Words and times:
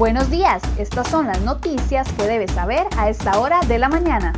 Buenos 0.00 0.30
días, 0.30 0.62
estas 0.78 1.08
son 1.08 1.26
las 1.26 1.42
noticias 1.42 2.10
que 2.14 2.22
debes 2.22 2.52
saber 2.52 2.86
a 2.96 3.10
esta 3.10 3.38
hora 3.38 3.60
de 3.68 3.78
la 3.78 3.90
mañana. 3.90 4.32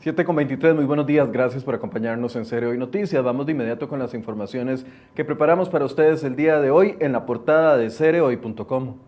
Siete 0.00 0.26
con 0.26 0.36
23, 0.36 0.74
muy 0.74 0.84
buenos 0.84 1.06
días, 1.06 1.32
gracias 1.32 1.64
por 1.64 1.74
acompañarnos 1.74 2.36
en 2.36 2.44
Serio 2.44 2.68
Hoy 2.68 2.76
Noticias. 2.76 3.24
Vamos 3.24 3.46
de 3.46 3.52
inmediato 3.52 3.88
con 3.88 3.98
las 3.98 4.12
informaciones 4.12 4.84
que 5.14 5.24
preparamos 5.24 5.70
para 5.70 5.86
ustedes 5.86 6.22
el 6.22 6.36
día 6.36 6.60
de 6.60 6.70
hoy 6.70 6.96
en 7.00 7.12
la 7.12 7.24
portada 7.24 7.78
de 7.78 7.88
cereoy.com. 7.88 8.98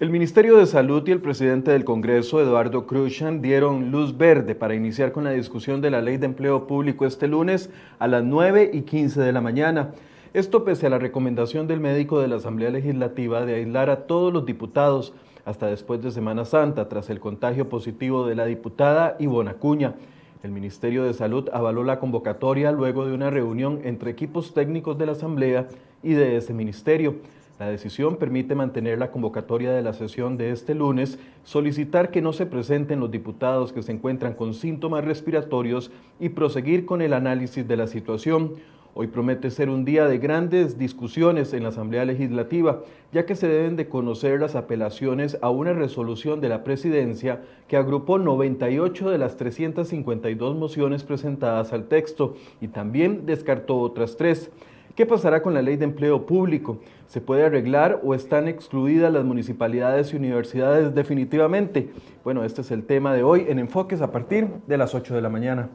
El 0.00 0.08
Ministerio 0.08 0.56
de 0.56 0.64
Salud 0.64 1.06
y 1.06 1.10
el 1.10 1.20
presidente 1.20 1.72
del 1.72 1.84
Congreso, 1.84 2.40
Eduardo 2.40 2.86
Cruzan, 2.86 3.42
dieron 3.42 3.90
luz 3.90 4.16
verde 4.16 4.54
para 4.54 4.74
iniciar 4.74 5.12
con 5.12 5.24
la 5.24 5.32
discusión 5.32 5.82
de 5.82 5.90
la 5.90 6.00
ley 6.00 6.16
de 6.16 6.24
empleo 6.24 6.66
público 6.66 7.04
este 7.04 7.28
lunes 7.28 7.68
a 7.98 8.08
las 8.08 8.24
9 8.24 8.70
y 8.72 8.80
15 8.80 9.20
de 9.20 9.30
la 9.30 9.42
mañana. 9.42 9.90
Esto 10.32 10.64
pese 10.64 10.86
a 10.86 10.88
la 10.88 10.98
recomendación 10.98 11.66
del 11.66 11.80
médico 11.80 12.18
de 12.18 12.28
la 12.28 12.36
Asamblea 12.36 12.70
Legislativa 12.70 13.44
de 13.44 13.56
aislar 13.56 13.90
a 13.90 14.06
todos 14.06 14.32
los 14.32 14.46
diputados 14.46 15.12
hasta 15.44 15.66
después 15.66 16.00
de 16.00 16.10
Semana 16.10 16.46
Santa, 16.46 16.88
tras 16.88 17.10
el 17.10 17.20
contagio 17.20 17.68
positivo 17.68 18.26
de 18.26 18.36
la 18.36 18.46
diputada 18.46 19.16
Ivona 19.18 19.52
Cuña. 19.52 19.96
El 20.42 20.52
Ministerio 20.52 21.04
de 21.04 21.12
Salud 21.12 21.50
avaló 21.52 21.84
la 21.84 22.00
convocatoria 22.00 22.72
luego 22.72 23.04
de 23.04 23.12
una 23.12 23.28
reunión 23.28 23.82
entre 23.84 24.12
equipos 24.12 24.54
técnicos 24.54 24.96
de 24.96 25.04
la 25.04 25.12
Asamblea 25.12 25.68
y 26.02 26.14
de 26.14 26.38
ese 26.38 26.54
ministerio. 26.54 27.16
La 27.60 27.68
decisión 27.68 28.16
permite 28.16 28.54
mantener 28.54 28.98
la 28.98 29.10
convocatoria 29.10 29.70
de 29.70 29.82
la 29.82 29.92
sesión 29.92 30.38
de 30.38 30.50
este 30.50 30.74
lunes, 30.74 31.18
solicitar 31.44 32.10
que 32.10 32.22
no 32.22 32.32
se 32.32 32.46
presenten 32.46 33.00
los 33.00 33.10
diputados 33.10 33.74
que 33.74 33.82
se 33.82 33.92
encuentran 33.92 34.32
con 34.32 34.54
síntomas 34.54 35.04
respiratorios 35.04 35.90
y 36.18 36.30
proseguir 36.30 36.86
con 36.86 37.02
el 37.02 37.12
análisis 37.12 37.68
de 37.68 37.76
la 37.76 37.86
situación. 37.86 38.54
Hoy 38.94 39.08
promete 39.08 39.50
ser 39.50 39.68
un 39.68 39.84
día 39.84 40.08
de 40.08 40.16
grandes 40.16 40.78
discusiones 40.78 41.52
en 41.52 41.64
la 41.64 41.68
Asamblea 41.68 42.06
Legislativa, 42.06 42.80
ya 43.12 43.26
que 43.26 43.36
se 43.36 43.46
deben 43.46 43.76
de 43.76 43.88
conocer 43.88 44.40
las 44.40 44.56
apelaciones 44.56 45.36
a 45.42 45.50
una 45.50 45.74
resolución 45.74 46.40
de 46.40 46.48
la 46.48 46.64
Presidencia 46.64 47.42
que 47.68 47.76
agrupó 47.76 48.18
98 48.18 49.10
de 49.10 49.18
las 49.18 49.36
352 49.36 50.56
mociones 50.56 51.04
presentadas 51.04 51.74
al 51.74 51.88
texto 51.88 52.36
y 52.62 52.68
también 52.68 53.26
descartó 53.26 53.78
otras 53.80 54.16
tres. 54.16 54.50
¿Qué 54.94 55.06
pasará 55.06 55.42
con 55.42 55.54
la 55.54 55.62
ley 55.62 55.76
de 55.76 55.84
empleo 55.84 56.26
público? 56.26 56.78
¿Se 57.06 57.20
puede 57.20 57.44
arreglar 57.44 58.00
o 58.02 58.14
están 58.14 58.48
excluidas 58.48 59.12
las 59.12 59.24
municipalidades 59.24 60.12
y 60.12 60.16
universidades 60.16 60.94
definitivamente? 60.94 61.90
Bueno, 62.24 62.44
este 62.44 62.62
es 62.62 62.70
el 62.70 62.84
tema 62.84 63.14
de 63.14 63.22
hoy 63.22 63.46
en 63.48 63.58
Enfoques 63.58 64.00
a 64.02 64.10
partir 64.10 64.48
de 64.66 64.78
las 64.78 64.94
8 64.94 65.14
de 65.14 65.22
la 65.22 65.28
mañana. 65.28 65.70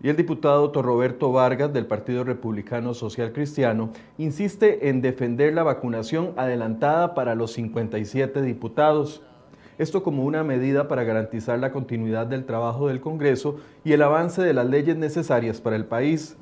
Y 0.00 0.08
el 0.08 0.16
diputado 0.16 0.70
Torroberto 0.72 1.30
Vargas 1.30 1.72
del 1.72 1.86
Partido 1.86 2.24
Republicano 2.24 2.92
Social 2.92 3.32
Cristiano 3.32 3.90
insiste 4.18 4.88
en 4.88 5.00
defender 5.00 5.54
la 5.54 5.62
vacunación 5.62 6.32
adelantada 6.36 7.14
para 7.14 7.36
los 7.36 7.52
57 7.52 8.42
diputados. 8.42 9.22
Esto 9.82 10.04
como 10.04 10.22
una 10.22 10.44
medida 10.44 10.86
para 10.86 11.02
garantizar 11.02 11.58
la 11.58 11.72
continuidad 11.72 12.28
del 12.28 12.44
trabajo 12.44 12.86
del 12.86 13.00
Congreso 13.00 13.56
y 13.82 13.90
el 13.92 14.02
avance 14.02 14.40
de 14.40 14.54
las 14.54 14.68
leyes 14.68 14.96
necesarias 14.96 15.60
para 15.60 15.74
el 15.74 15.86
país. 15.86 16.36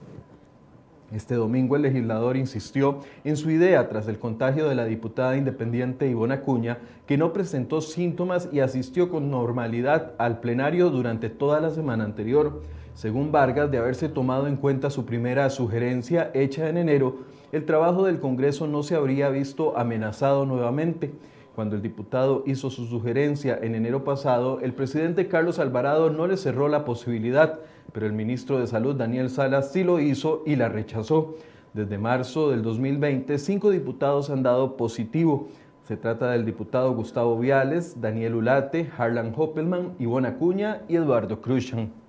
Este 1.10 1.36
domingo 1.36 1.74
el 1.74 1.80
legislador 1.80 2.36
insistió 2.36 2.98
en 3.24 3.38
su 3.38 3.50
idea 3.50 3.88
tras 3.88 4.08
el 4.08 4.18
contagio 4.18 4.68
de 4.68 4.74
la 4.74 4.84
diputada 4.84 5.38
independiente 5.38 6.06
Ivona 6.06 6.34
Acuña, 6.34 6.80
que 7.06 7.16
no 7.16 7.32
presentó 7.32 7.80
síntomas 7.80 8.50
y 8.52 8.60
asistió 8.60 9.08
con 9.08 9.30
normalidad 9.30 10.12
al 10.18 10.40
plenario 10.40 10.90
durante 10.90 11.30
toda 11.30 11.62
la 11.62 11.70
semana 11.70 12.04
anterior. 12.04 12.60
Según 12.92 13.32
Vargas, 13.32 13.70
de 13.70 13.78
haberse 13.78 14.10
tomado 14.10 14.48
en 14.48 14.56
cuenta 14.56 14.90
su 14.90 15.06
primera 15.06 15.48
sugerencia 15.48 16.30
hecha 16.34 16.68
en 16.68 16.76
enero, 16.76 17.20
el 17.52 17.64
trabajo 17.64 18.04
del 18.04 18.20
Congreso 18.20 18.66
no 18.66 18.82
se 18.82 18.96
habría 18.96 19.30
visto 19.30 19.78
amenazado 19.78 20.44
nuevamente. 20.44 21.10
Cuando 21.60 21.76
el 21.76 21.82
diputado 21.82 22.42
hizo 22.46 22.70
su 22.70 22.86
sugerencia 22.86 23.58
en 23.60 23.74
enero 23.74 24.02
pasado, 24.02 24.60
el 24.62 24.72
presidente 24.72 25.28
Carlos 25.28 25.58
Alvarado 25.58 26.08
no 26.08 26.26
le 26.26 26.38
cerró 26.38 26.68
la 26.68 26.86
posibilidad, 26.86 27.58
pero 27.92 28.06
el 28.06 28.14
ministro 28.14 28.58
de 28.58 28.66
Salud 28.66 28.94
Daniel 28.94 29.28
Salas 29.28 29.70
sí 29.70 29.84
lo 29.84 30.00
hizo 30.00 30.42
y 30.46 30.56
la 30.56 30.70
rechazó. 30.70 31.34
Desde 31.74 31.98
marzo 31.98 32.50
del 32.50 32.62
2020, 32.62 33.36
cinco 33.36 33.68
diputados 33.68 34.30
han 34.30 34.42
dado 34.42 34.78
positivo. 34.78 35.48
Se 35.86 35.98
trata 35.98 36.30
del 36.30 36.46
diputado 36.46 36.94
Gustavo 36.94 37.38
Viales, 37.38 38.00
Daniel 38.00 38.36
Ulate, 38.36 38.90
Harlan 38.96 39.34
Hoppelman, 39.36 39.96
Ivona 39.98 40.30
Acuña 40.30 40.80
y 40.88 40.96
Eduardo 40.96 41.42
Cruzan. 41.42 41.99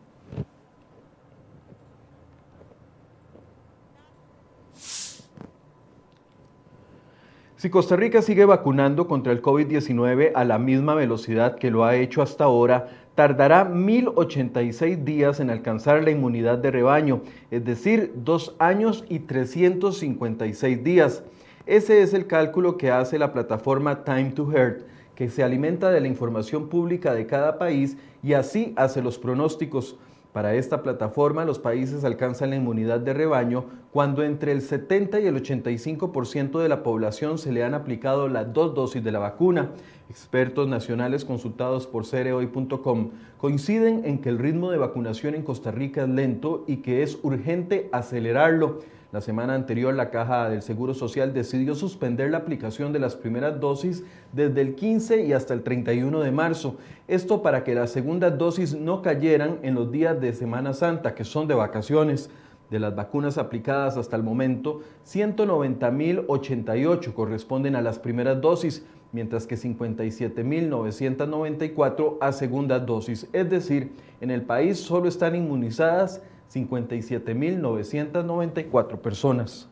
Si 7.62 7.70
Costa 7.70 7.96
Rica 7.96 8.24
sigue 8.24 8.46
vacunando 8.46 9.06
contra 9.06 9.32
el 9.32 9.44
COVID-19 9.44 10.32
a 10.34 10.46
la 10.46 10.58
misma 10.58 10.96
velocidad 10.96 11.58
que 11.58 11.70
lo 11.70 11.86
ha 11.86 11.96
hecho 11.96 12.24
hasta 12.24 12.46
ahora, 12.46 12.90
tardará 13.14 13.72
1.086 13.72 15.04
días 15.04 15.40
en 15.40 15.52
alcanzar 15.52 16.04
la 16.04 16.10
inmunidad 16.10 16.58
de 16.58 16.72
rebaño, 16.72 17.22
es 17.52 17.64
decir, 17.64 18.14
dos 18.16 18.56
años 18.58 19.06
y 19.10 19.20
356 19.20 20.84
días. 20.84 21.24
Ese 21.68 22.02
es 22.02 22.16
el 22.16 22.26
cálculo 22.26 22.78
que 22.78 22.90
hace 22.90 23.20
la 23.20 23.32
plataforma 23.32 24.04
Time 24.04 24.32
to 24.32 24.52
Heart, 24.52 24.82
que 25.14 25.30
se 25.30 25.44
alimenta 25.44 25.92
de 25.92 26.02
la 26.02 26.08
información 26.08 26.68
pública 26.68 27.14
de 27.14 27.28
cada 27.28 27.60
país 27.60 27.96
y 28.24 28.34
así 28.34 28.74
hace 28.76 29.04
los 29.04 29.20
pronósticos. 29.20 30.00
Para 30.34 30.56
esta 30.56 30.82
plataforma, 30.82 31.46
los 31.46 31.60
países 31.60 32.06
alcanzan 32.06 32.50
la 32.50 32.56
inmunidad 32.56 33.02
de 33.02 33.14
rebaño 33.14 33.66
cuando 33.92 34.24
entre 34.24 34.54
el 34.54 34.62
70 34.62 35.20
y 35.20 35.28
el 35.28 35.36
85% 35.36 36.60
de 36.60 36.70
la 36.70 36.82
población 36.82 37.38
se 37.38 37.52
le 37.52 37.64
han 37.64 37.74
aplicado 37.74 38.30
las 38.30 38.54
dos 38.54 38.74
dosis 38.74 39.04
de 39.04 39.12
la 39.12 39.20
vacuna. 39.20 39.72
Expertos 40.10 40.68
nacionales 40.68 41.26
consultados 41.26 41.88
por 41.88 42.06
cereoy.com 42.06 43.12
coinciden 43.38 44.04
en 44.06 44.20
que 44.20 44.30
el 44.30 44.40
ritmo 44.40 44.72
de 44.72 44.78
vacunación 44.78 45.36
en 45.36 45.44
Costa 45.44 45.72
Rica 45.72 46.04
es 46.04 46.10
lento 46.10 46.64
y 46.68 46.78
que 46.78 47.04
es 47.04 47.20
urgente 47.22 47.90
acelerarlo. 47.92 48.80
La 49.12 49.20
semana 49.20 49.56
anterior, 49.56 49.94
la 49.94 50.10
Caja 50.10 50.50
del 50.50 50.62
Seguro 50.62 50.94
Social 50.94 51.34
decidió 51.34 51.76
suspender 51.76 52.32
la 52.32 52.38
aplicación 52.38 52.94
de 52.94 53.00
las 53.00 53.16
primeras 53.16 53.60
dosis 53.60 54.06
desde 54.32 54.62
el 54.62 54.76
15 54.76 55.26
y 55.26 55.34
hasta 55.34 55.54
el 55.54 55.64
31 55.64 56.22
de 56.22 56.32
marzo. 56.32 56.78
Esto 57.10 57.42
para 57.42 57.66
que 57.66 57.76
las 57.76 57.92
segundas 57.92 58.38
dosis 58.38 58.74
no 58.74 59.02
cayeran 59.02 59.60
en 59.64 59.76
los 59.76 59.92
días 59.92 60.22
de 60.22 60.32
Semana 60.32 60.74
Santa, 60.74 61.14
que 61.14 61.26
son 61.26 61.50
de 61.50 61.56
vacaciones. 61.56 62.30
De 62.72 62.80
las 62.80 62.96
vacunas 62.96 63.38
aplicadas 63.38 63.98
hasta 63.98 64.16
el 64.16 64.24
momento, 64.24 64.80
190.088 65.06 67.14
corresponden 67.14 67.76
a 67.76 67.82
las 67.82 68.00
primeras 68.00 68.40
dosis, 68.40 68.86
mientras 69.12 69.46
que 69.46 69.58
57.994 69.58 72.18
a 72.22 72.32
segundas 72.32 72.86
dosis. 72.86 73.28
Es 73.34 73.50
decir, 73.50 73.92
en 74.22 74.32
el 74.32 74.44
país 74.44 74.80
solo 74.80 75.10
están 75.10 75.36
inmunizadas 75.36 76.22
57.994 76.54 79.00
personas. 79.00 79.68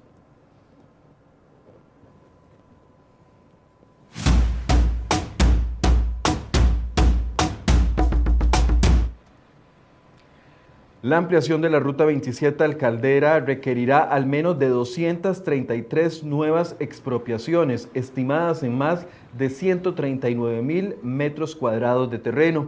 La 11.02 11.16
ampliación 11.16 11.62
de 11.62 11.70
la 11.70 11.80
Ruta 11.80 12.04
27 12.04 12.62
al 12.62 12.76
Caldera 12.76 13.40
requerirá 13.40 14.00
al 14.00 14.26
menos 14.26 14.60
de 14.60 14.68
233 14.68 16.26
nuevas 16.26 16.76
expropiaciones, 16.82 17.88
estimadas 17.94 18.64
en 18.64 18.78
más 18.78 19.08
de 19.38 19.50
139 19.50 20.62
mil 20.62 20.96
metros 21.02 21.56
cuadrados 21.56 22.12
de 22.12 22.20
terreno. 22.20 22.68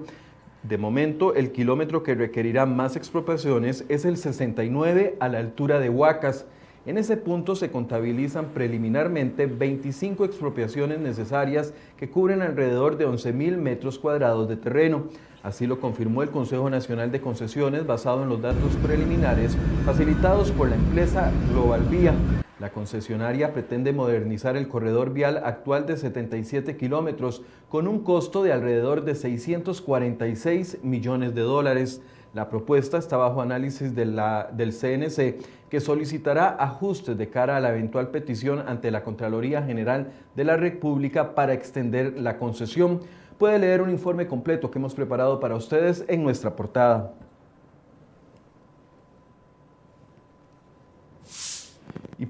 De 0.63 0.77
momento, 0.77 1.35
el 1.35 1.51
kilómetro 1.51 2.03
que 2.03 2.15
requerirá 2.15 2.65
más 2.65 2.95
expropiaciones 2.95 3.83
es 3.89 4.05
el 4.05 4.15
69 4.15 5.17
a 5.19 5.27
la 5.27 5.39
altura 5.39 5.81
de 5.81 5.89
Huacas. 5.89 6.45
En 6.83 6.97
ese 6.97 7.15
punto 7.15 7.55
se 7.55 7.69
contabilizan 7.69 8.47
preliminarmente 8.55 9.45
25 9.45 10.25
expropiaciones 10.25 10.99
necesarias 10.99 11.75
que 11.95 12.09
cubren 12.09 12.41
alrededor 12.41 12.97
de 12.97 13.07
11.000 13.07 13.57
metros 13.57 13.99
cuadrados 13.99 14.49
de 14.49 14.55
terreno. 14.55 15.03
Así 15.43 15.67
lo 15.67 15.79
confirmó 15.79 16.23
el 16.23 16.31
Consejo 16.31 16.71
Nacional 16.71 17.11
de 17.11 17.21
Concesiones 17.21 17.85
basado 17.85 18.23
en 18.23 18.29
los 18.29 18.41
datos 18.41 18.75
preliminares 18.83 19.55
facilitados 19.85 20.49
por 20.49 20.69
la 20.69 20.75
empresa 20.75 21.31
Global 21.51 21.83
Vía. 21.83 22.15
La 22.59 22.71
concesionaria 22.71 23.53
pretende 23.53 23.93
modernizar 23.93 24.57
el 24.57 24.67
corredor 24.67 25.13
vial 25.13 25.37
actual 25.43 25.85
de 25.85 25.97
77 25.97 26.77
kilómetros 26.77 27.43
con 27.69 27.87
un 27.87 28.03
costo 28.03 28.41
de 28.41 28.53
alrededor 28.53 29.03
de 29.03 29.13
646 29.13 30.79
millones 30.83 31.35
de 31.35 31.41
dólares. 31.41 32.01
La 32.33 32.47
propuesta 32.47 32.97
está 32.97 33.17
bajo 33.17 33.41
análisis 33.41 33.93
del 33.93 34.15
CNC, 34.15 35.69
que 35.69 35.79
solicitará 35.81 36.55
ajustes 36.59 37.17
de 37.17 37.29
cara 37.29 37.57
a 37.57 37.59
la 37.59 37.71
eventual 37.71 38.07
petición 38.07 38.63
ante 38.65 38.89
la 38.89 39.03
Contraloría 39.03 39.61
General 39.63 40.13
de 40.33 40.45
la 40.45 40.55
República 40.55 41.35
para 41.35 41.53
extender 41.53 42.17
la 42.17 42.37
concesión. 42.37 43.01
Puede 43.37 43.59
leer 43.59 43.81
un 43.81 43.89
informe 43.89 44.27
completo 44.27 44.71
que 44.71 44.79
hemos 44.79 44.95
preparado 44.95 45.41
para 45.41 45.55
ustedes 45.55 46.05
en 46.07 46.23
nuestra 46.23 46.55
portada. 46.55 47.11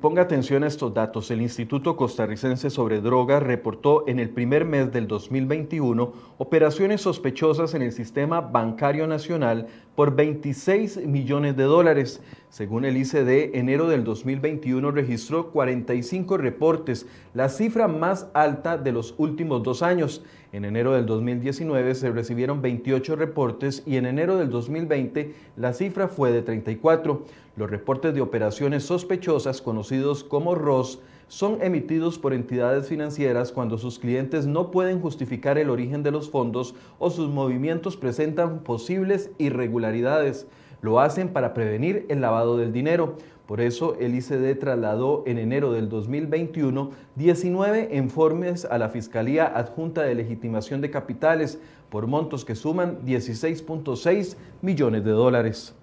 Ponga 0.01 0.23
atención 0.23 0.63
a 0.63 0.67
estos 0.67 0.93
datos. 0.93 1.29
El 1.29 1.41
Instituto 1.41 1.95
Costarricense 1.95 2.71
sobre 2.71 3.01
Drogas 3.01 3.43
reportó 3.43 4.05
en 4.07 4.19
el 4.19 4.31
primer 4.31 4.65
mes 4.65 4.91
del 4.91 5.07
2021 5.07 6.11
operaciones 6.39 7.01
sospechosas 7.01 7.75
en 7.75 7.83
el 7.83 7.91
sistema 7.91 8.41
bancario 8.41 9.05
nacional 9.05 9.67
por 9.95 10.15
26 10.15 11.05
millones 11.05 11.55
de 11.55 11.63
dólares. 11.63 12.21
Según 12.51 12.83
el 12.83 12.97
ICD, 12.97 13.55
enero 13.55 13.87
del 13.87 14.03
2021 14.03 14.91
registró 14.91 15.51
45 15.51 16.35
reportes, 16.35 17.05
la 17.33 17.47
cifra 17.47 17.87
más 17.87 18.27
alta 18.33 18.77
de 18.77 18.91
los 18.91 19.15
últimos 19.17 19.63
dos 19.63 19.81
años. 19.81 20.21
En 20.51 20.65
enero 20.65 20.91
del 20.91 21.05
2019 21.05 21.95
se 21.95 22.11
recibieron 22.11 22.61
28 22.61 23.15
reportes 23.15 23.83
y 23.85 23.95
en 23.95 24.05
enero 24.05 24.35
del 24.35 24.49
2020 24.49 25.33
la 25.55 25.71
cifra 25.71 26.09
fue 26.09 26.33
de 26.33 26.41
34. 26.41 27.23
Los 27.55 27.69
reportes 27.71 28.13
de 28.13 28.19
operaciones 28.19 28.83
sospechosas, 28.83 29.61
conocidos 29.61 30.25
como 30.25 30.53
ROS, 30.53 30.99
son 31.29 31.61
emitidos 31.61 32.19
por 32.19 32.33
entidades 32.33 32.89
financieras 32.89 33.53
cuando 33.53 33.77
sus 33.77 33.97
clientes 33.97 34.45
no 34.45 34.71
pueden 34.71 34.99
justificar 34.99 35.57
el 35.57 35.69
origen 35.69 36.03
de 36.03 36.11
los 36.11 36.29
fondos 36.29 36.75
o 36.99 37.11
sus 37.11 37.29
movimientos 37.29 37.95
presentan 37.95 38.59
posibles 38.59 39.31
irregularidades. 39.37 40.47
Lo 40.81 40.99
hacen 40.99 41.29
para 41.29 41.53
prevenir 41.53 42.05
el 42.09 42.21
lavado 42.21 42.57
del 42.57 42.73
dinero. 42.73 43.15
Por 43.45 43.61
eso 43.61 43.95
el 43.99 44.15
ICD 44.15 44.59
trasladó 44.59 45.23
en 45.27 45.37
enero 45.37 45.73
del 45.73 45.89
2021 45.89 46.91
19 47.15 47.89
informes 47.93 48.65
a 48.65 48.77
la 48.77 48.89
Fiscalía 48.89 49.45
Adjunta 49.45 50.03
de 50.03 50.15
Legitimación 50.15 50.81
de 50.81 50.89
Capitales 50.89 51.59
por 51.89 52.07
montos 52.07 52.45
que 52.45 52.55
suman 52.55 52.99
16.6 53.05 54.37
millones 54.61 55.03
de 55.03 55.11
dólares. 55.11 55.75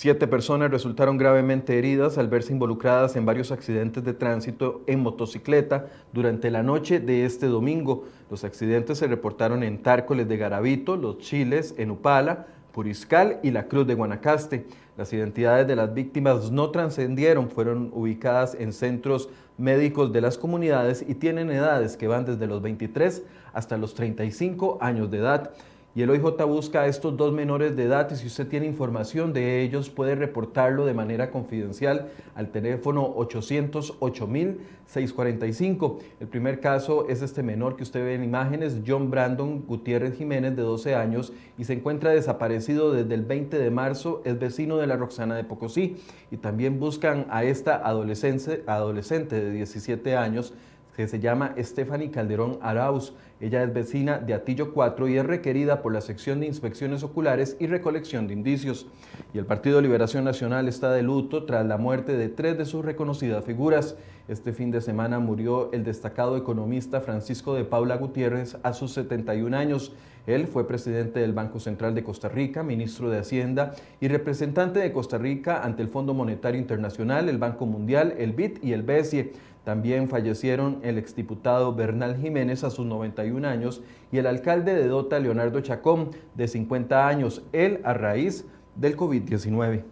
Siete 0.00 0.26
personas 0.26 0.70
resultaron 0.70 1.18
gravemente 1.18 1.76
heridas 1.76 2.16
al 2.16 2.28
verse 2.28 2.54
involucradas 2.54 3.16
en 3.16 3.26
varios 3.26 3.52
accidentes 3.52 4.02
de 4.02 4.14
tránsito 4.14 4.80
en 4.86 5.00
motocicleta 5.00 5.88
durante 6.14 6.50
la 6.50 6.62
noche 6.62 7.00
de 7.00 7.26
este 7.26 7.48
domingo. 7.48 8.04
Los 8.30 8.42
accidentes 8.42 8.96
se 8.96 9.08
reportaron 9.08 9.62
en 9.62 9.82
Tárcoles 9.82 10.26
de 10.26 10.38
Garavito, 10.38 10.96
Los 10.96 11.18
Chiles, 11.18 11.74
en 11.76 11.90
Upala, 11.90 12.46
Puriscal 12.72 13.40
y 13.42 13.50
la 13.50 13.66
Cruz 13.66 13.86
de 13.86 13.94
Guanacaste. 13.94 14.64
Las 14.96 15.12
identidades 15.12 15.66
de 15.66 15.76
las 15.76 15.92
víctimas 15.92 16.50
no 16.50 16.70
trascendieron, 16.70 17.50
fueron 17.50 17.90
ubicadas 17.92 18.56
en 18.58 18.72
centros 18.72 19.28
médicos 19.58 20.14
de 20.14 20.22
las 20.22 20.38
comunidades 20.38 21.04
y 21.06 21.14
tienen 21.14 21.50
edades 21.50 21.98
que 21.98 22.08
van 22.08 22.24
desde 22.24 22.46
los 22.46 22.62
23 22.62 23.22
hasta 23.52 23.76
los 23.76 23.92
35 23.92 24.78
años 24.80 25.10
de 25.10 25.18
edad. 25.18 25.50
Y 25.92 26.02
el 26.02 26.10
OIJ 26.10 26.44
busca 26.46 26.82
a 26.82 26.86
estos 26.86 27.16
dos 27.16 27.32
menores 27.32 27.74
de 27.74 27.82
edad 27.82 28.08
y 28.12 28.14
si 28.14 28.28
usted 28.28 28.46
tiene 28.46 28.66
información 28.66 29.32
de 29.32 29.60
ellos 29.60 29.90
puede 29.90 30.14
reportarlo 30.14 30.86
de 30.86 30.94
manera 30.94 31.32
confidencial 31.32 32.12
al 32.36 32.52
teléfono 32.52 33.12
808-645. 33.16 35.98
El 36.20 36.28
primer 36.28 36.60
caso 36.60 37.08
es 37.08 37.22
este 37.22 37.42
menor 37.42 37.74
que 37.74 37.82
usted 37.82 38.04
ve 38.04 38.14
en 38.14 38.22
imágenes, 38.22 38.82
John 38.86 39.10
Brandon 39.10 39.64
Gutiérrez 39.66 40.16
Jiménez 40.16 40.54
de 40.54 40.62
12 40.62 40.94
años 40.94 41.32
y 41.58 41.64
se 41.64 41.72
encuentra 41.72 42.12
desaparecido 42.12 42.92
desde 42.92 43.14
el 43.14 43.24
20 43.24 43.58
de 43.58 43.70
marzo, 43.72 44.22
es 44.24 44.38
vecino 44.38 44.76
de 44.76 44.86
la 44.86 44.96
Roxana 44.96 45.34
de 45.34 45.42
Pocosí 45.42 45.96
y 46.30 46.36
también 46.36 46.78
buscan 46.78 47.26
a 47.30 47.42
esta 47.42 47.74
adolescente, 47.74 48.62
adolescente 48.68 49.40
de 49.40 49.50
17 49.50 50.16
años 50.16 50.54
que 51.00 51.08
se 51.08 51.18
llama 51.18 51.54
Stephanie 51.58 52.10
Calderón 52.10 52.58
Arauz. 52.60 53.14
Ella 53.40 53.62
es 53.62 53.72
vecina 53.72 54.18
de 54.18 54.34
Atillo 54.34 54.74
4 54.74 55.08
y 55.08 55.16
es 55.16 55.24
requerida 55.24 55.80
por 55.80 55.94
la 55.94 56.02
sección 56.02 56.40
de 56.40 56.46
inspecciones 56.46 57.02
oculares 57.02 57.56
y 57.58 57.68
recolección 57.68 58.26
de 58.26 58.34
indicios. 58.34 58.86
Y 59.32 59.38
el 59.38 59.46
Partido 59.46 59.80
Liberación 59.80 60.24
Nacional 60.24 60.68
está 60.68 60.92
de 60.92 61.02
luto 61.02 61.46
tras 61.46 61.64
la 61.64 61.78
muerte 61.78 62.18
de 62.18 62.28
tres 62.28 62.58
de 62.58 62.66
sus 62.66 62.84
reconocidas 62.84 63.46
figuras. 63.46 63.96
Este 64.28 64.52
fin 64.52 64.70
de 64.70 64.82
semana 64.82 65.20
murió 65.20 65.72
el 65.72 65.84
destacado 65.84 66.36
economista 66.36 67.00
Francisco 67.00 67.54
de 67.54 67.64
Paula 67.64 67.96
Gutiérrez 67.96 68.58
a 68.62 68.74
sus 68.74 68.92
71 68.92 69.56
años. 69.56 69.94
Él 70.26 70.46
fue 70.46 70.68
presidente 70.68 71.20
del 71.20 71.32
Banco 71.32 71.60
Central 71.60 71.94
de 71.94 72.04
Costa 72.04 72.28
Rica, 72.28 72.62
ministro 72.62 73.08
de 73.08 73.18
Hacienda 73.18 73.72
y 74.00 74.08
representante 74.08 74.80
de 74.80 74.92
Costa 74.92 75.16
Rica 75.16 75.62
ante 75.64 75.82
el 75.82 75.88
Fondo 75.88 76.12
Monetario 76.12 76.60
Internacional, 76.60 77.30
el 77.30 77.38
Banco 77.38 77.64
Mundial, 77.64 78.14
el 78.18 78.32
BID 78.32 78.62
y 78.62 78.72
el 78.72 78.82
BESIE. 78.82 79.32
También 79.64 80.08
fallecieron 80.08 80.78
el 80.82 80.96
exdiputado 80.96 81.74
Bernal 81.74 82.16
Jiménez 82.16 82.64
a 82.64 82.70
sus 82.70 82.86
91 82.86 83.46
años 83.46 83.82
y 84.10 84.18
el 84.18 84.26
alcalde 84.26 84.74
de 84.74 84.88
Dota, 84.88 85.18
Leonardo 85.18 85.60
Chacón, 85.60 86.10
de 86.34 86.48
50 86.48 87.06
años, 87.06 87.42
él 87.52 87.80
a 87.84 87.92
raíz 87.92 88.46
del 88.74 88.96
COVID-19. 88.96 89.84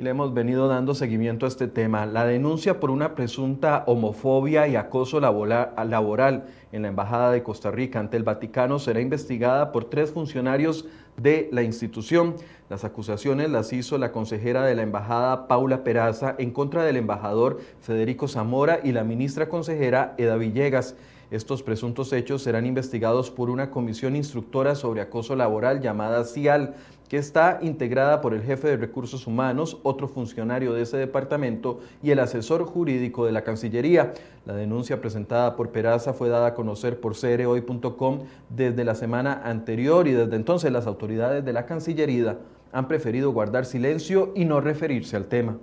Y 0.00 0.02
le 0.02 0.10
hemos 0.10 0.32
venido 0.32 0.66
dando 0.66 0.94
seguimiento 0.94 1.44
a 1.44 1.48
este 1.50 1.68
tema. 1.68 2.06
La 2.06 2.24
denuncia 2.24 2.80
por 2.80 2.90
una 2.90 3.14
presunta 3.14 3.84
homofobia 3.86 4.66
y 4.66 4.74
acoso 4.74 5.20
laboral 5.20 6.44
en 6.72 6.80
la 6.80 6.88
Embajada 6.88 7.30
de 7.30 7.42
Costa 7.42 7.70
Rica 7.70 8.00
ante 8.00 8.16
el 8.16 8.22
Vaticano 8.22 8.78
será 8.78 9.02
investigada 9.02 9.72
por 9.72 9.90
tres 9.90 10.10
funcionarios 10.12 10.86
de 11.18 11.50
la 11.52 11.62
institución. 11.62 12.36
Las 12.70 12.84
acusaciones 12.84 13.50
las 13.50 13.74
hizo 13.74 13.98
la 13.98 14.10
consejera 14.10 14.64
de 14.64 14.74
la 14.74 14.84
Embajada 14.84 15.46
Paula 15.48 15.84
Peraza 15.84 16.34
en 16.38 16.50
contra 16.50 16.82
del 16.82 16.96
embajador 16.96 17.60
Federico 17.82 18.26
Zamora 18.26 18.80
y 18.82 18.92
la 18.92 19.04
ministra 19.04 19.50
consejera 19.50 20.14
Eda 20.16 20.36
Villegas. 20.36 20.96
Estos 21.30 21.62
presuntos 21.62 22.12
hechos 22.12 22.42
serán 22.42 22.66
investigados 22.66 23.30
por 23.30 23.50
una 23.50 23.70
comisión 23.70 24.16
instructora 24.16 24.74
sobre 24.74 25.00
acoso 25.00 25.36
laboral 25.36 25.80
llamada 25.80 26.24
CIAL, 26.24 26.74
que 27.08 27.18
está 27.18 27.60
integrada 27.62 28.20
por 28.20 28.34
el 28.34 28.42
jefe 28.42 28.66
de 28.66 28.76
recursos 28.76 29.28
humanos, 29.28 29.78
otro 29.84 30.08
funcionario 30.08 30.72
de 30.72 30.82
ese 30.82 30.96
departamento 30.96 31.78
y 32.02 32.10
el 32.10 32.18
asesor 32.18 32.64
jurídico 32.64 33.26
de 33.26 33.32
la 33.32 33.44
Cancillería. 33.44 34.12
La 34.44 34.54
denuncia 34.54 35.00
presentada 35.00 35.54
por 35.54 35.70
Peraza 35.70 36.12
fue 36.12 36.28
dada 36.28 36.48
a 36.48 36.54
conocer 36.54 37.00
por 37.00 37.14
cereoy.com 37.14 38.20
desde 38.48 38.84
la 38.84 38.96
semana 38.96 39.40
anterior 39.44 40.08
y 40.08 40.12
desde 40.12 40.34
entonces 40.34 40.72
las 40.72 40.88
autoridades 40.88 41.44
de 41.44 41.52
la 41.52 41.64
Cancillería 41.64 42.38
han 42.72 42.88
preferido 42.88 43.30
guardar 43.30 43.66
silencio 43.66 44.32
y 44.34 44.46
no 44.46 44.60
referirse 44.60 45.16
al 45.16 45.26
tema. 45.26 45.58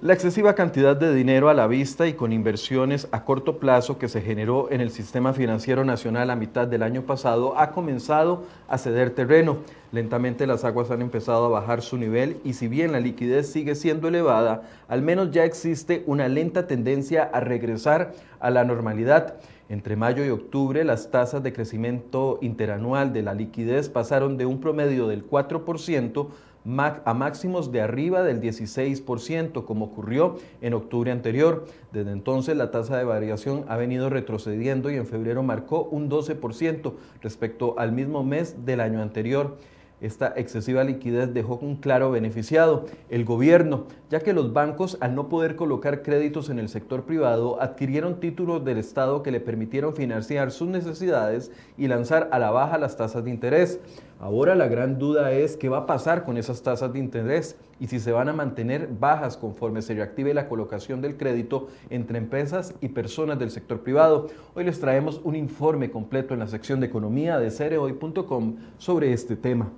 La 0.00 0.12
excesiva 0.12 0.54
cantidad 0.54 0.94
de 0.94 1.12
dinero 1.12 1.48
a 1.48 1.54
la 1.54 1.66
vista 1.66 2.06
y 2.06 2.12
con 2.12 2.32
inversiones 2.32 3.08
a 3.10 3.24
corto 3.24 3.58
plazo 3.58 3.98
que 3.98 4.06
se 4.06 4.20
generó 4.20 4.70
en 4.70 4.80
el 4.80 4.92
sistema 4.92 5.32
financiero 5.32 5.84
nacional 5.84 6.30
a 6.30 6.36
mitad 6.36 6.68
del 6.68 6.84
año 6.84 7.02
pasado 7.02 7.58
ha 7.58 7.72
comenzado 7.72 8.44
a 8.68 8.78
ceder 8.78 9.10
terreno. 9.10 9.58
Lentamente 9.90 10.46
las 10.46 10.64
aguas 10.64 10.92
han 10.92 11.02
empezado 11.02 11.46
a 11.46 11.48
bajar 11.48 11.82
su 11.82 11.96
nivel 11.96 12.36
y 12.44 12.52
si 12.52 12.68
bien 12.68 12.92
la 12.92 13.00
liquidez 13.00 13.50
sigue 13.50 13.74
siendo 13.74 14.06
elevada, 14.06 14.62
al 14.86 15.02
menos 15.02 15.32
ya 15.32 15.44
existe 15.44 16.04
una 16.06 16.28
lenta 16.28 16.68
tendencia 16.68 17.24
a 17.24 17.40
regresar 17.40 18.12
a 18.38 18.50
la 18.50 18.62
normalidad. 18.62 19.34
Entre 19.68 19.96
mayo 19.96 20.24
y 20.24 20.30
octubre, 20.30 20.84
las 20.84 21.10
tasas 21.10 21.42
de 21.42 21.52
crecimiento 21.52 22.38
interanual 22.40 23.12
de 23.12 23.22
la 23.22 23.34
liquidez 23.34 23.88
pasaron 23.88 24.36
de 24.36 24.46
un 24.46 24.60
promedio 24.60 25.08
del 25.08 25.28
4% 25.28 26.28
a 26.64 27.14
máximos 27.14 27.72
de 27.72 27.80
arriba 27.80 28.22
del 28.22 28.40
16%, 28.40 29.64
como 29.64 29.86
ocurrió 29.86 30.36
en 30.60 30.74
octubre 30.74 31.10
anterior. 31.10 31.66
Desde 31.92 32.12
entonces 32.12 32.56
la 32.56 32.70
tasa 32.70 32.98
de 32.98 33.04
variación 33.04 33.64
ha 33.68 33.76
venido 33.76 34.10
retrocediendo 34.10 34.90
y 34.90 34.96
en 34.96 35.06
febrero 35.06 35.42
marcó 35.42 35.84
un 35.84 36.10
12% 36.10 36.92
respecto 37.22 37.74
al 37.78 37.92
mismo 37.92 38.22
mes 38.22 38.64
del 38.64 38.80
año 38.80 39.00
anterior. 39.00 39.56
Esta 40.00 40.32
excesiva 40.36 40.84
liquidez 40.84 41.34
dejó 41.34 41.58
un 41.60 41.74
claro 41.74 42.12
beneficiado, 42.12 42.84
el 43.10 43.24
gobierno, 43.24 43.86
ya 44.10 44.20
que 44.20 44.32
los 44.32 44.52
bancos, 44.52 44.96
al 45.00 45.16
no 45.16 45.28
poder 45.28 45.56
colocar 45.56 46.02
créditos 46.02 46.50
en 46.50 46.60
el 46.60 46.68
sector 46.68 47.02
privado, 47.02 47.60
adquirieron 47.60 48.20
títulos 48.20 48.64
del 48.64 48.78
Estado 48.78 49.24
que 49.24 49.32
le 49.32 49.40
permitieron 49.40 49.96
financiar 49.96 50.52
sus 50.52 50.68
necesidades 50.68 51.50
y 51.76 51.88
lanzar 51.88 52.28
a 52.30 52.38
la 52.38 52.52
baja 52.52 52.78
las 52.78 52.96
tasas 52.96 53.24
de 53.24 53.30
interés. 53.30 53.80
Ahora 54.20 54.54
la 54.54 54.68
gran 54.68 55.00
duda 55.00 55.32
es 55.32 55.56
qué 55.56 55.68
va 55.68 55.78
a 55.78 55.86
pasar 55.86 56.24
con 56.24 56.36
esas 56.36 56.62
tasas 56.62 56.92
de 56.92 57.00
interés 57.00 57.56
y 57.80 57.88
si 57.88 57.98
se 57.98 58.12
van 58.12 58.28
a 58.28 58.32
mantener 58.32 58.88
bajas 59.00 59.36
conforme 59.36 59.82
se 59.82 59.94
reactive 59.94 60.32
la 60.32 60.48
colocación 60.48 61.00
del 61.00 61.16
crédito 61.16 61.68
entre 61.90 62.18
empresas 62.18 62.72
y 62.80 62.88
personas 62.90 63.38
del 63.40 63.50
sector 63.50 63.80
privado. 63.80 64.28
Hoy 64.54 64.62
les 64.62 64.78
traemos 64.78 65.20
un 65.24 65.34
informe 65.34 65.90
completo 65.90 66.34
en 66.34 66.40
la 66.40 66.46
sección 66.46 66.78
de 66.78 66.86
economía 66.86 67.38
de 67.38 67.50
cereoy.com 67.50 68.56
sobre 68.78 69.12
este 69.12 69.34
tema. 69.34 69.72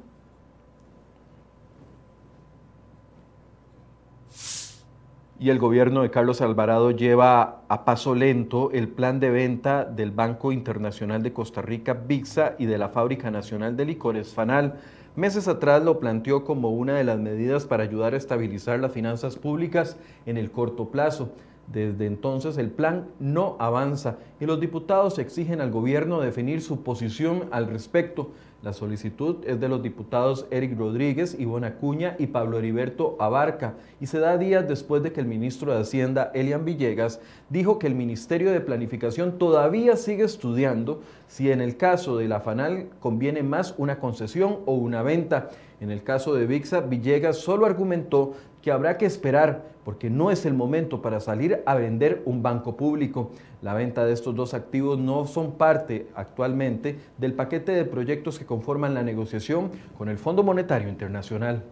Y 5.40 5.48
el 5.48 5.58
gobierno 5.58 6.02
de 6.02 6.10
Carlos 6.10 6.42
Alvarado 6.42 6.90
lleva 6.90 7.62
a 7.68 7.86
paso 7.86 8.14
lento 8.14 8.70
el 8.72 8.88
plan 8.88 9.20
de 9.20 9.30
venta 9.30 9.86
del 9.86 10.10
Banco 10.10 10.52
Internacional 10.52 11.22
de 11.22 11.32
Costa 11.32 11.62
Rica, 11.62 11.94
VIXA, 11.94 12.56
y 12.58 12.66
de 12.66 12.76
la 12.76 12.90
Fábrica 12.90 13.30
Nacional 13.30 13.74
de 13.74 13.86
Licores, 13.86 14.34
FANAL. 14.34 14.74
Meses 15.16 15.48
atrás 15.48 15.82
lo 15.82 15.98
planteó 15.98 16.44
como 16.44 16.68
una 16.68 16.98
de 16.98 17.04
las 17.04 17.18
medidas 17.18 17.64
para 17.64 17.84
ayudar 17.84 18.12
a 18.12 18.18
estabilizar 18.18 18.80
las 18.80 18.92
finanzas 18.92 19.36
públicas 19.36 19.96
en 20.26 20.36
el 20.36 20.50
corto 20.50 20.90
plazo. 20.90 21.30
Desde 21.72 22.04
entonces 22.04 22.58
el 22.58 22.70
plan 22.70 23.06
no 23.18 23.56
avanza 23.60 24.18
y 24.40 24.44
los 24.44 24.60
diputados 24.60 25.18
exigen 25.18 25.62
al 25.62 25.70
gobierno 25.70 26.20
definir 26.20 26.60
su 26.60 26.82
posición 26.82 27.44
al 27.50 27.66
respecto. 27.66 28.32
La 28.62 28.74
solicitud 28.74 29.36
es 29.46 29.58
de 29.58 29.70
los 29.70 29.82
diputados 29.82 30.46
Eric 30.50 30.78
Rodríguez, 30.78 31.34
Ivonne 31.38 31.68
Acuña 31.68 32.14
y 32.18 32.26
Pablo 32.26 32.58
Heriberto 32.58 33.16
Abarca 33.18 33.72
y 34.02 34.06
se 34.06 34.18
da 34.18 34.36
días 34.36 34.68
después 34.68 35.02
de 35.02 35.12
que 35.12 35.20
el 35.20 35.26
ministro 35.26 35.72
de 35.72 35.80
Hacienda, 35.80 36.30
Elian 36.34 36.66
Villegas, 36.66 37.20
dijo 37.48 37.78
que 37.78 37.86
el 37.86 37.94
Ministerio 37.94 38.52
de 38.52 38.60
Planificación 38.60 39.38
todavía 39.38 39.96
sigue 39.96 40.24
estudiando 40.24 41.00
si 41.26 41.50
en 41.50 41.62
el 41.62 41.78
caso 41.78 42.18
de 42.18 42.28
la 42.28 42.40
FANAL 42.40 42.90
conviene 43.00 43.42
más 43.42 43.74
una 43.78 43.98
concesión 43.98 44.58
o 44.66 44.74
una 44.74 45.02
venta. 45.02 45.48
En 45.80 45.90
el 45.90 46.02
caso 46.02 46.34
de 46.34 46.44
VIXA, 46.44 46.82
Villegas 46.82 47.38
solo 47.38 47.64
argumentó 47.64 48.34
que 48.60 48.72
habrá 48.72 48.98
que 48.98 49.06
esperar 49.06 49.70
porque 49.84 50.10
no 50.10 50.30
es 50.30 50.44
el 50.44 50.52
momento 50.52 51.00
para 51.00 51.20
salir 51.20 51.62
a 51.64 51.74
vender 51.74 52.22
un 52.26 52.42
banco 52.42 52.76
público. 52.76 53.30
La 53.62 53.74
venta 53.74 54.06
de 54.06 54.14
estos 54.14 54.34
dos 54.34 54.54
activos 54.54 54.98
no 54.98 55.26
son 55.26 55.52
parte 55.52 56.08
actualmente 56.14 56.98
del 57.18 57.34
paquete 57.34 57.72
de 57.72 57.84
proyectos 57.84 58.38
que 58.38 58.46
conforman 58.46 58.94
la 58.94 59.02
negociación 59.02 59.70
con 59.98 60.08
el 60.08 60.16
Fondo 60.16 60.42
Monetario 60.42 60.88
Internacional. 60.88 61.62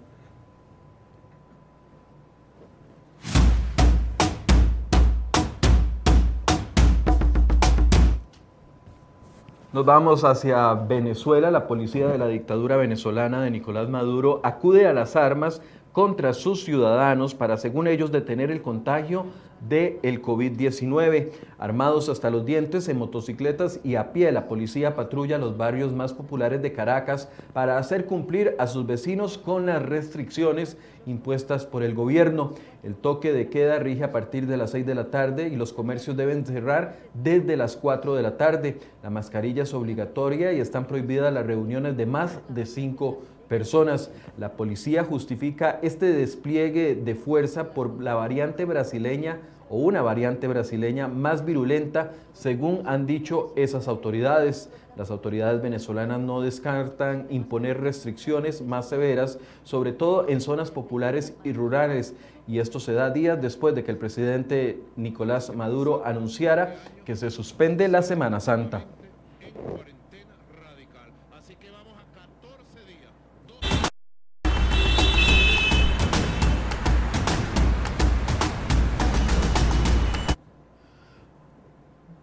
Nos 9.73 9.87
vamos 9.87 10.25
hacia 10.25 10.75
Venezuela. 10.75 11.50
La 11.50 11.66
policía 11.66 12.09
de 12.09 12.18
la 12.18 12.26
dictadura 12.26 12.76
venezolana 12.76 13.42
de 13.42 13.50
Nicolás 13.50 13.88
Maduro 13.88 14.40
acude 14.42 14.87
a 14.87 14.92
las 14.92 15.14
armas 15.14 15.62
contra 15.92 16.33
sus 16.35 16.64
ciudadanos 16.64 17.35
para, 17.35 17.57
según 17.57 17.88
ellos, 17.88 18.12
detener 18.12 18.50
el 18.50 18.62
contagio 18.62 19.26
del 19.66 19.99
el 20.02 20.23
COVID-19. 20.23 21.30
Armados 21.59 22.09
hasta 22.09 22.30
los 22.30 22.45
dientes 22.45 22.88
en 22.88 22.99
motocicletas 22.99 23.80
y 23.83 23.97
a 23.97 24.12
pie, 24.12 24.30
la 24.33 24.47
policía 24.47 24.95
patrulla 24.95 25.38
los 25.38 25.57
barrios 25.57 25.92
más 25.92 26.12
populares 26.12 26.62
de 26.62 26.73
Caracas 26.73 27.28
para 27.52 27.78
hacer 27.78 28.07
cumplir 28.07 28.54
a 28.59 28.66
sus 28.66 28.87
vecinos 28.87 29.38
con 29.38 29.66
las 29.66 29.83
restricciones 29.83 30.76
impuestas 31.07 31.66
por 31.66 31.83
el 31.83 31.95
gobierno. 31.95 32.52
El 32.83 32.95
toque 32.95 33.33
de 33.33 33.49
queda 33.49 33.78
rige 33.78 34.04
a 34.04 34.12
partir 34.12 34.47
de 34.47 34.57
las 34.57 34.71
6 34.71 34.87
de 34.87 34.95
la 34.95 35.11
tarde 35.11 35.49
y 35.49 35.57
los 35.57 35.73
comercios 35.73 36.16
deben 36.16 36.47
cerrar 36.47 36.97
desde 37.14 37.57
las 37.57 37.76
4 37.76 38.14
de 38.14 38.23
la 38.23 38.37
tarde. 38.37 38.78
La 39.02 39.11
mascarilla 39.11 39.64
es 39.64 39.75
obligatoria 39.75 40.52
y 40.52 40.61
están 40.61 40.87
prohibidas 40.87 41.33
las 41.33 41.47
reuniones 41.47 41.97
de 41.97 42.07
más 42.07 42.40
de 42.49 42.66
5 42.66 43.18
personas. 43.49 44.11
La 44.38 44.52
policía 44.52 45.05
justifica 45.05 45.78
este 45.83 46.12
despliegue 46.12 46.95
de 46.95 47.14
fuerza 47.14 47.75
por 47.75 48.00
la 48.02 48.14
variante 48.14 48.64
brasileña 48.64 49.40
o 49.71 49.78
una 49.78 50.02
variante 50.02 50.49
brasileña 50.49 51.09
más 51.09 51.45
virulenta, 51.45 52.12
según 52.33 52.83
han 52.87 53.07
dicho 53.07 53.52
esas 53.57 53.88
autoridades. 53.88 54.71
Las 54.97 55.11
autoridades 55.11 55.62
venezolanas 55.62 56.21
no 56.21 56.40
descartan 56.40 57.26
imponer 57.31 57.81
restricciones 57.81 58.62
más 58.62 58.88
severas, 58.88 59.38
sobre 59.64 59.93
todo 59.93 60.28
en 60.28 60.40
zonas 60.40 60.71
populares 60.71 61.35
y 61.45 61.52
rurales. 61.52 62.14
Y 62.47 62.61
esto 62.61 62.81
se 62.81 62.95
da 62.95 63.11
días 63.11 63.40
después 63.40 63.75
de 63.75 63.85
que 63.85 63.90
el 63.90 63.99
presidente 63.99 64.81
Nicolás 64.97 65.55
Maduro 65.55 66.02
anunciara 66.05 66.76
que 67.05 67.14
se 67.14 67.31
suspende 67.31 67.88
la 67.88 68.02
Semana 68.02 68.40
Santa. 68.40 68.85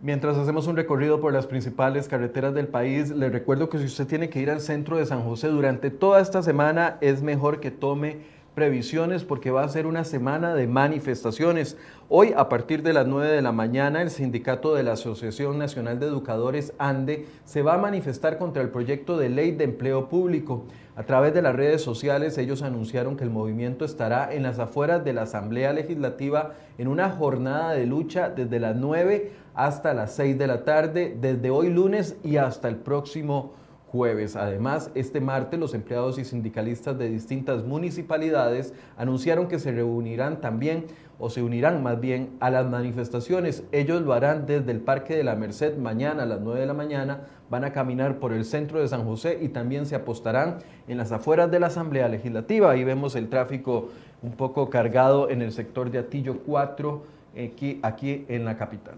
Mientras 0.06 0.38
hacemos 0.38 0.68
un 0.68 0.76
recorrido 0.76 1.20
por 1.20 1.34
las 1.34 1.48
principales 1.48 2.08
carreteras 2.08 2.54
del 2.54 2.68
país, 2.68 3.10
les 3.10 3.32
recuerdo 3.32 3.70
que 3.70 3.80
si 3.80 3.86
usted 3.86 4.06
tiene 4.06 4.30
que 4.30 4.40
ir 4.40 4.52
al 4.52 4.62
centro 4.62 4.98
de 4.98 5.08
San 5.08 5.24
José 5.24 5.48
durante 5.48 5.90
toda 5.90 6.22
esta 6.22 6.44
semana, 6.44 7.00
es 7.02 7.24
mejor 7.24 7.60
que 7.60 7.72
tome 7.72 8.20
previsiones 8.54 9.24
porque 9.24 9.50
va 9.50 9.64
a 9.64 9.68
ser 9.68 9.88
una 9.88 10.04
semana 10.04 10.54
de 10.54 10.68
manifestaciones. 10.68 11.76
Hoy, 12.08 12.34
a 12.38 12.50
partir 12.50 12.84
de 12.84 12.94
las 12.94 13.08
9 13.08 13.32
de 13.32 13.42
la 13.42 13.52
mañana, 13.52 14.04
el 14.04 14.12
sindicato 14.12 14.76
de 14.76 14.84
la 14.84 14.94
Asociación 14.94 15.58
Nacional 15.58 16.00
de 16.00 16.06
Educadores 16.06 16.74
ANDE 16.78 17.26
se 17.44 17.64
va 17.64 17.74
a 17.74 17.80
manifestar 17.80 18.38
contra 18.38 18.62
el 18.62 18.70
proyecto 18.70 19.18
de 19.18 19.30
ley 19.30 19.54
de 19.54 19.64
empleo 19.64 20.08
público. 20.08 20.66
A 20.96 21.04
través 21.04 21.34
de 21.34 21.42
las 21.42 21.56
redes 21.56 21.82
sociales, 21.82 22.38
ellos 22.38 22.62
anunciaron 22.62 23.18
que 23.18 23.24
el 23.24 23.32
movimiento 23.32 23.84
estará 23.84 24.32
en 24.34 24.44
las 24.44 24.60
afueras 24.60 25.04
de 25.04 25.14
la 25.14 25.24
Asamblea 25.24 25.74
Legislativa 25.74 26.54
en 26.78 26.88
una 26.88 27.10
jornada 27.10 27.74
de 27.74 27.88
lucha 27.88 28.30
desde 28.30 28.60
las 28.60 28.76
9 28.76 29.45
hasta 29.56 29.94
las 29.94 30.14
6 30.16 30.38
de 30.38 30.48
la 30.48 30.64
tarde, 30.64 31.18
desde 31.20 31.50
hoy 31.50 31.70
lunes 31.70 32.18
y 32.24 32.38
hasta 32.38 32.68
el 32.68 32.76
próximo 32.76 33.54
jueves. 33.96 34.36
Además, 34.36 34.92
este 34.94 35.22
martes 35.22 35.58
los 35.58 35.74
empleados 35.74 36.20
y 36.20 36.26
sindicalistas 36.26 36.98
de 36.98 37.10
distintas 37.10 37.64
municipalidades 37.64 38.74
anunciaron 38.98 39.48
que 39.48 39.58
se 39.58 39.72
reunirán 39.72 40.42
también 40.42 40.86
o 41.18 41.30
se 41.30 41.42
unirán 41.42 41.82
más 41.82 42.02
bien 42.02 42.32
a 42.42 42.50
las 42.50 42.70
manifestaciones. 42.70 43.64
Ellos 43.72 44.02
lo 44.02 44.12
harán 44.12 44.46
desde 44.46 44.72
el 44.72 44.82
Parque 44.82 45.16
de 45.16 45.24
la 45.24 45.36
Merced 45.36 45.78
mañana 45.78 46.24
a 46.24 46.26
las 46.26 46.42
9 46.42 46.60
de 46.60 46.66
la 46.66 46.74
mañana, 46.74 47.22
van 47.50 47.64
a 47.64 47.72
caminar 47.72 48.20
por 48.20 48.34
el 48.34 48.44
centro 48.44 48.82
de 48.82 48.88
San 48.90 49.06
José 49.06 49.40
y 49.42 49.48
también 49.48 49.86
se 49.86 49.96
apostarán 49.96 50.58
en 50.90 50.98
las 50.98 51.14
afueras 51.14 51.50
de 51.50 51.62
la 51.62 51.68
Asamblea 51.68 52.10
Legislativa. 52.10 52.72
Ahí 52.72 52.84
vemos 52.84 53.16
el 53.16 53.30
tráfico 53.30 53.90
un 54.22 54.32
poco 54.32 54.70
cargado 54.70 55.30
en 55.30 55.42
el 55.42 55.54
sector 55.54 55.90
de 55.90 56.00
Atillo 56.00 56.40
4, 56.46 57.04
aquí, 57.46 57.80
aquí 57.82 58.26
en 58.28 58.44
la 58.44 58.58
capital. 58.58 58.96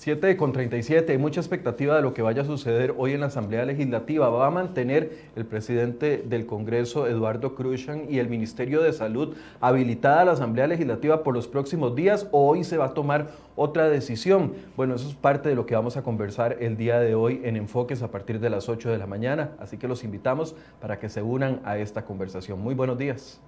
7 0.00 0.38
con 0.38 0.52
37, 0.52 1.12
hay 1.12 1.18
mucha 1.18 1.40
expectativa 1.40 1.94
de 1.94 2.00
lo 2.00 2.14
que 2.14 2.22
vaya 2.22 2.40
a 2.40 2.46
suceder 2.46 2.94
hoy 2.96 3.12
en 3.12 3.20
la 3.20 3.26
Asamblea 3.26 3.66
Legislativa. 3.66 4.30
Va 4.30 4.46
a 4.46 4.50
mantener 4.50 5.28
el 5.36 5.44
presidente 5.44 6.24
del 6.26 6.46
Congreso, 6.46 7.06
Eduardo 7.06 7.54
Cruzan, 7.54 8.06
y 8.08 8.18
el 8.18 8.30
Ministerio 8.30 8.80
de 8.80 8.94
Salud 8.94 9.36
habilitada 9.60 10.24
la 10.24 10.32
Asamblea 10.32 10.68
Legislativa 10.68 11.22
por 11.22 11.34
los 11.34 11.48
próximos 11.48 11.94
días 11.94 12.26
o 12.30 12.48
hoy 12.48 12.64
se 12.64 12.78
va 12.78 12.86
a 12.86 12.94
tomar 12.94 13.32
otra 13.56 13.90
decisión. 13.90 14.54
Bueno, 14.74 14.94
eso 14.94 15.06
es 15.06 15.14
parte 15.14 15.50
de 15.50 15.54
lo 15.54 15.66
que 15.66 15.74
vamos 15.74 15.98
a 15.98 16.02
conversar 16.02 16.56
el 16.60 16.78
día 16.78 16.98
de 16.98 17.14
hoy 17.14 17.42
en 17.44 17.56
Enfoques 17.56 18.00
a 18.00 18.10
partir 18.10 18.40
de 18.40 18.48
las 18.48 18.70
8 18.70 18.88
de 18.88 18.96
la 18.96 19.06
mañana. 19.06 19.50
Así 19.58 19.76
que 19.76 19.86
los 19.86 20.02
invitamos 20.02 20.56
para 20.80 20.98
que 20.98 21.10
se 21.10 21.20
unan 21.20 21.60
a 21.62 21.76
esta 21.76 22.06
conversación. 22.06 22.58
Muy 22.58 22.74
buenos 22.74 22.96
días. 22.96 23.38